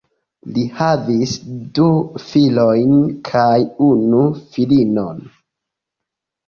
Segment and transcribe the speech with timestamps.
[0.53, 1.33] Li havis
[1.79, 1.85] du
[2.25, 2.97] filojn
[3.31, 3.55] kaj
[3.93, 4.27] unu
[4.57, 5.23] filinon.